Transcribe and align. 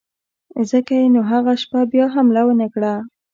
ځکه 0.71 0.93
یې 0.99 1.07
نو 1.15 1.21
هغه 1.31 1.53
شپه 1.61 1.81
بیا 1.91 2.05
حمله 2.15 2.41
ونه 2.45 2.67
کړه. 2.73 2.93